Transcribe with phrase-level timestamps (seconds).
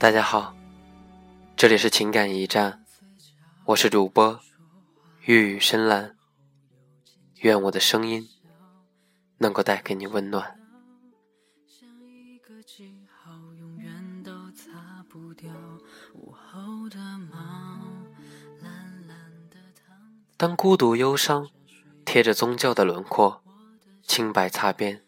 [0.00, 0.56] 大家好，
[1.54, 2.82] 这里是情感驿站，
[3.66, 4.40] 我是主播
[5.26, 6.16] 玉宇深蓝，
[7.40, 8.26] 愿我的声音
[9.36, 10.58] 能够带给你温暖。
[20.38, 21.46] 当孤独忧伤
[22.06, 23.42] 贴着宗教的轮廓，
[24.02, 25.02] 清白擦边，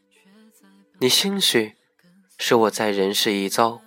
[0.99, 1.77] 你兴许
[2.37, 3.81] 是我在人世一遭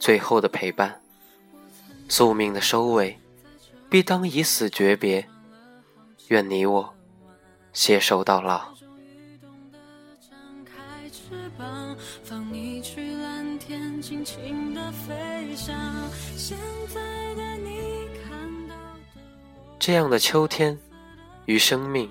[0.00, 1.00] 最后的陪伴。
[2.08, 3.16] 宿命的收尾，
[3.88, 5.24] 必当以死诀别。
[6.28, 6.94] 愿你我
[7.72, 8.74] 携手到老。
[19.78, 20.78] 这样的秋天，
[21.46, 22.10] 与生命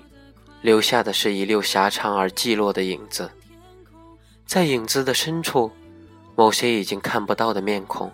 [0.62, 3.30] 留下的是一溜狭长而寂落的影子，
[4.46, 5.70] 在影子的深处，
[6.40, 8.10] 某些已经看不到的面孔，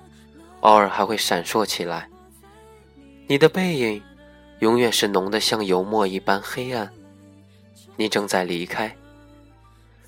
[0.62, 2.10] 偶尔还会闪烁起来。
[3.28, 4.02] 你的背影，
[4.58, 6.92] 永远是浓得像油墨一般黑暗。
[7.94, 8.96] 你正在离开，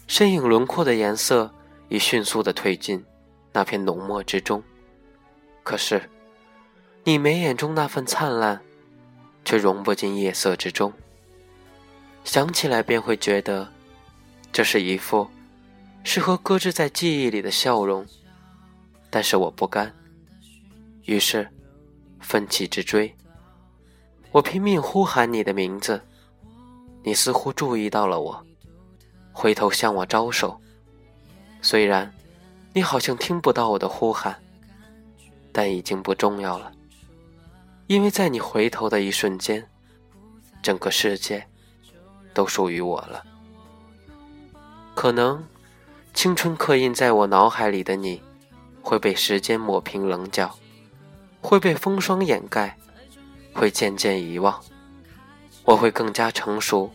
[0.08, 1.48] 身影轮廓的颜色
[1.88, 3.04] 已迅速地褪进
[3.52, 4.60] 那片浓墨之中，
[5.62, 6.10] 可是，
[7.04, 8.60] 你眉眼中那份灿烂。
[9.44, 10.92] 却融不进夜色之中。
[12.24, 13.68] 想起来便会觉得，
[14.52, 15.28] 这是一副
[16.08, 18.06] 适合搁置在记忆里的笑容。
[19.10, 19.94] 但是我不甘，
[21.04, 21.46] 于是
[22.18, 23.14] 奋起直追。
[24.32, 26.00] 我拼命呼喊你的名字，
[27.02, 28.42] 你似乎注意到了我，
[29.32, 30.58] 回头向我招手。
[31.60, 32.10] 虽然
[32.72, 34.34] 你好像听不到我的呼喊，
[35.52, 36.72] 但已经不重要了。
[37.86, 39.68] 因为在你回头的一瞬间，
[40.62, 41.46] 整个世界
[42.32, 43.22] 都属于我了。
[44.94, 45.44] 可能
[46.18, 48.20] 青春刻印在我脑海里的你，
[48.82, 50.52] 会被时间抹平棱角，
[51.40, 52.76] 会被风霜掩盖，
[53.54, 54.60] 会渐渐遗忘。
[55.62, 56.90] 我会更加成熟，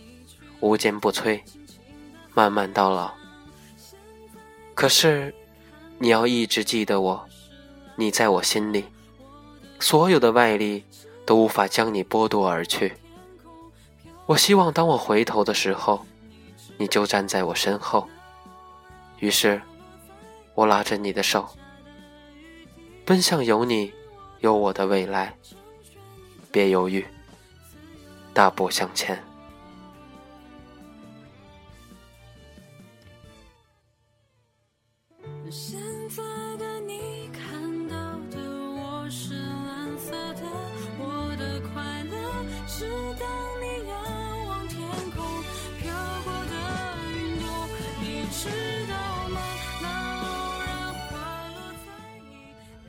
[0.59, 1.39] 无坚不摧，
[2.33, 3.13] 慢慢到老。
[4.75, 5.33] 可是，
[5.99, 7.25] 你要一直记得我，
[7.95, 8.83] 你在我心里。
[9.79, 10.83] 所有的外力
[11.25, 12.91] 都无法将你剥夺而去。
[14.25, 16.05] 我希望当我回头的时候，
[16.75, 18.09] 你就站在我身后。
[19.23, 19.61] 于是，
[20.53, 21.47] 我拉着你的手，
[23.05, 23.93] 奔向有你、
[24.41, 25.33] 有我的未来。
[26.51, 27.05] 别犹豫，
[28.33, 29.17] 大步向前。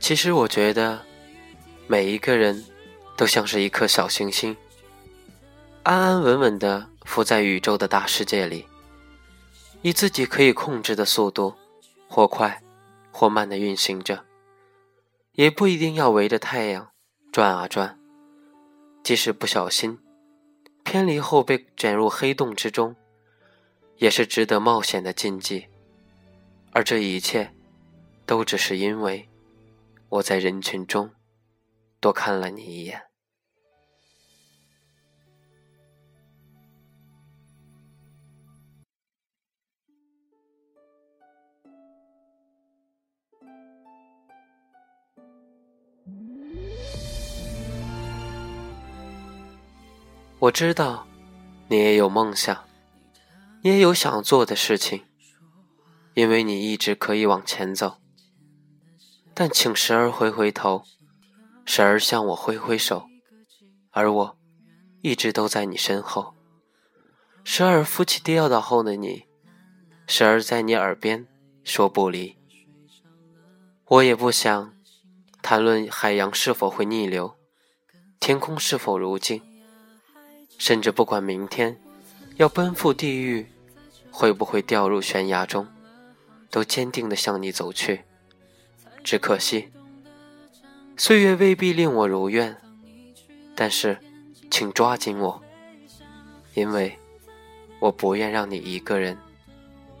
[0.05, 1.01] 其实我觉得，
[1.87, 2.63] 每一个人
[3.17, 4.55] 都像是一颗小行星，
[5.81, 8.67] 安安稳稳的浮在宇宙的大世界里，
[9.81, 11.55] 以自己可以控制的速度，
[12.07, 12.61] 或快
[13.11, 14.23] 或慢的运行着，
[15.31, 16.91] 也不一定要围着太阳
[17.31, 17.97] 转啊转。
[19.03, 19.97] 即使不小心
[20.83, 22.95] 偏离后被卷入黑洞之中，
[23.97, 25.65] 也是值得冒险的禁忌。
[26.73, 27.51] 而这一切，
[28.27, 29.27] 都只是因为。
[30.15, 31.11] 我在人群中
[31.99, 33.01] 多看了你一眼。
[50.39, 51.05] 我知道
[51.67, 52.63] 你也有梦想，
[53.63, 55.03] 你也有想做的事情，
[56.13, 58.04] 因为你一直可以往前走。
[59.37, 60.85] 但请时而回回头，
[61.65, 63.09] 时而向我挥挥手，
[63.91, 64.37] 而我
[65.01, 66.33] 一直都在你身后。
[67.43, 69.25] 时而扶起跌倒后的你，
[70.07, 71.27] 时而在你耳边
[71.65, 72.37] 说不离。
[73.87, 74.73] 我也不想
[75.41, 77.35] 谈论海洋是否会逆流，
[78.21, 79.41] 天空是否如镜，
[80.57, 81.77] 甚至不管明天
[82.37, 83.47] 要奔赴地狱，
[84.09, 85.67] 会不会掉入悬崖中，
[86.49, 88.05] 都坚定地向你走去。
[89.05, 89.69] 只可惜，
[90.97, 92.57] 岁月未必令我如愿，
[93.55, 93.99] 但是，
[94.49, 95.39] 请抓紧我，
[96.55, 96.97] 因为
[97.79, 99.15] 我不愿让你一个人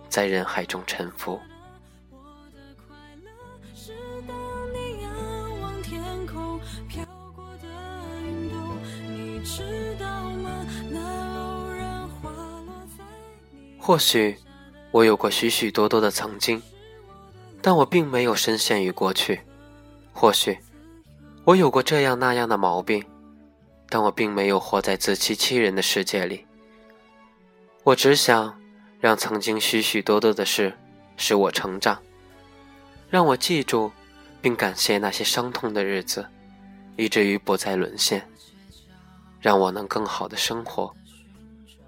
[0.09, 1.39] 在人海中沉浮。
[13.77, 14.35] 或许，
[14.89, 16.59] 我有过许许多多的曾经。
[17.65, 19.41] 但我并没有深陷于过去，
[20.13, 20.55] 或许
[21.45, 23.03] 我有过这样那样的毛病，
[23.89, 26.45] 但我并没有活在自欺欺人的世界里。
[27.83, 28.55] 我只想
[28.99, 30.77] 让曾经许许多多的事
[31.17, 31.99] 使我成长，
[33.09, 33.91] 让我记住
[34.43, 36.23] 并感谢那些伤痛的日子，
[36.97, 38.29] 以至于不再沦陷，
[39.41, 40.93] 让我能更好的生活，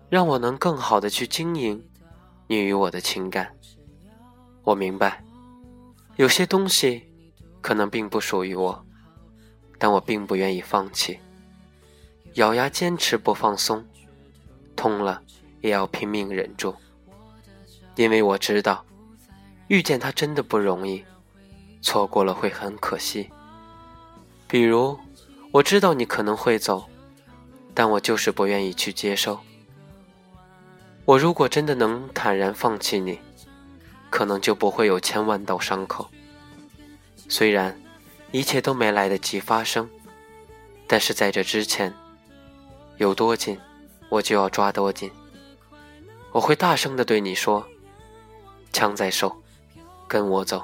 [0.10, 1.88] 让我能更好的去经营
[2.48, 3.56] 你与我的情感。
[4.64, 5.24] 我明白，
[6.18, 7.08] 有些东西
[7.62, 8.86] 可能并不属于我，
[9.78, 11.20] 但我并不愿意放弃，
[12.34, 13.86] 咬牙坚持不放松，
[14.76, 15.24] 痛了。
[15.60, 16.76] 也要拼命忍住，
[17.96, 18.86] 因为我知道，
[19.68, 21.04] 遇见他真的不容易，
[21.82, 23.30] 错过了会很可惜。
[24.48, 24.98] 比如，
[25.52, 26.88] 我知道你可能会走，
[27.74, 29.40] 但我就是不愿意去接受。
[31.06, 33.20] 我如果真的能坦然放弃你，
[34.10, 36.08] 可能就不会有千万道伤口。
[37.30, 37.82] 虽然
[38.32, 39.90] 一切都没来得及发生，
[40.88, 41.94] 但是在这之前，
[42.98, 43.60] 有多近，
[44.10, 45.12] 我就要抓多近。
[46.32, 47.66] 我会大声的对你说
[48.72, 49.42] ：“枪在手，
[50.08, 50.64] 跟我走。”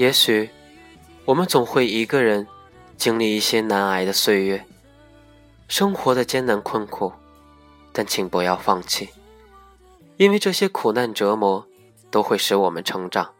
[0.00, 0.48] 也许，
[1.26, 2.46] 我们总会一个人
[2.96, 4.64] 经历一些难挨的岁月，
[5.68, 7.12] 生活的艰难困苦，
[7.92, 9.10] 但请不要放弃，
[10.16, 11.66] 因为这些苦难折磨
[12.10, 13.34] 都会使我们成长，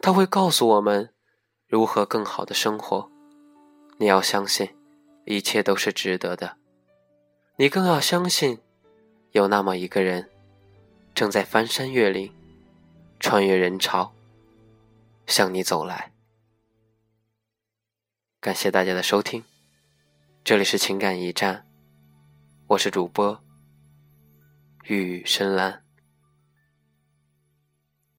[0.00, 1.10] 它会告诉我们
[1.68, 3.10] 如何更好的生活。
[3.98, 4.70] 你要相信，
[5.26, 6.56] 一切都是值得的。
[7.56, 8.60] 你更要相信，
[9.32, 10.30] 有那么一个人，
[11.14, 12.32] 正在翻山越岭，
[13.18, 14.14] 穿越人潮。
[15.30, 16.12] 向你走来，
[18.40, 19.44] 感谢大家的收听，
[20.42, 21.64] 这里是情感驿站，
[22.66, 23.40] 我是主播
[24.86, 25.84] 玉深蓝。